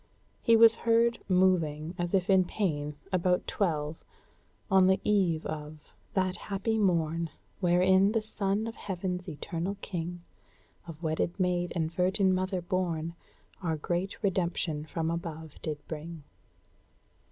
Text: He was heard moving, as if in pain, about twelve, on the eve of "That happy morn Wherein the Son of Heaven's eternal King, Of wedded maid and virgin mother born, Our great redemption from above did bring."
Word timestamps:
He 0.41 0.55
was 0.55 0.77
heard 0.77 1.19
moving, 1.29 1.93
as 1.95 2.15
if 2.15 2.27
in 2.27 2.45
pain, 2.45 2.95
about 3.11 3.45
twelve, 3.45 3.97
on 4.71 4.87
the 4.87 4.99
eve 5.03 5.45
of 5.45 5.93
"That 6.15 6.35
happy 6.37 6.79
morn 6.79 7.29
Wherein 7.59 8.11
the 8.13 8.21
Son 8.23 8.65
of 8.65 8.73
Heaven's 8.73 9.29
eternal 9.29 9.77
King, 9.81 10.23
Of 10.87 11.03
wedded 11.03 11.39
maid 11.39 11.71
and 11.75 11.93
virgin 11.93 12.33
mother 12.33 12.63
born, 12.63 13.13
Our 13.61 13.75
great 13.77 14.23
redemption 14.23 14.85
from 14.85 15.11
above 15.11 15.61
did 15.61 15.77
bring." 15.87 16.23